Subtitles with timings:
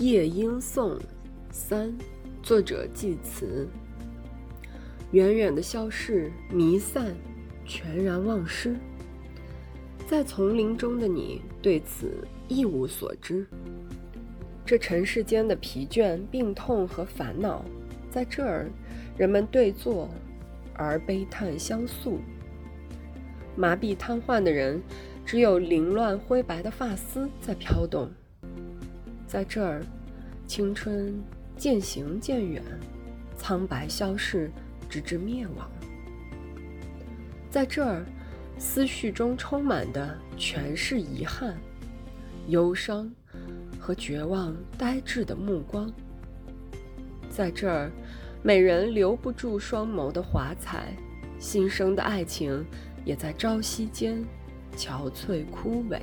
[0.00, 0.98] 夜莺颂
[1.50, 1.94] 三，
[2.42, 3.68] 作者祭词。
[5.12, 7.14] 远远的消逝，弥散，
[7.66, 8.74] 全然忘失。
[10.08, 13.46] 在丛林中的你，对此一无所知。
[14.64, 17.62] 这尘世间的疲倦、病痛和烦恼，
[18.10, 18.70] 在这儿，
[19.18, 20.08] 人们对坐，
[20.72, 22.20] 而悲叹相诉。
[23.54, 24.80] 麻痹瘫痪的人，
[25.26, 28.10] 只有凌乱灰白的发丝在飘动。
[29.30, 29.80] 在这儿，
[30.44, 31.14] 青春
[31.56, 32.60] 渐行渐远，
[33.36, 34.50] 苍白消逝，
[34.88, 35.70] 直至灭亡。
[37.48, 38.04] 在这儿，
[38.58, 41.56] 思绪中充满的全是遗憾、
[42.48, 43.08] 忧伤。
[43.78, 45.90] 和绝望呆滞的目光，
[47.30, 47.90] 在这儿，
[48.42, 50.92] 美人留不住双眸的华彩，
[51.38, 52.64] 新生的爱情
[53.04, 54.22] 也在朝夕间
[54.76, 56.00] 憔悴枯萎。